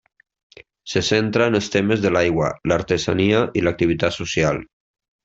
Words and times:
Se 0.93 1.03
centra 1.09 1.45
en 1.53 1.57
els 1.59 1.69
temes 1.75 2.01
de 2.05 2.11
l'aigua, 2.13 2.49
l'artesania 2.73 3.43
i 3.61 3.65
l'activitat 3.67 4.17
social. 4.21 4.65